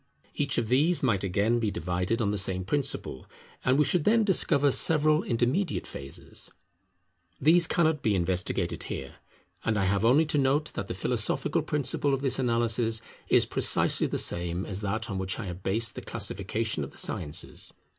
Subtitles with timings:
[0.33, 3.27] Each of these might again be divided on the same principle,
[3.63, 6.49] and we should then discover several intermediate phases.
[7.39, 9.17] These cannot be investigated here;
[9.63, 14.07] and I have only to note that the philosophical principle of this analysis is precisely
[14.07, 17.71] the same as that on which I have based the Classification of the Sciences.